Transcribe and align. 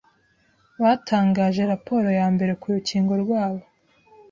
batangaje 0.81 1.61
raporo 1.71 2.07
ya 2.19 2.27
mbere 2.33 2.51
ku 2.61 2.67
rukingo 2.75 3.13
rwabo 3.23 3.63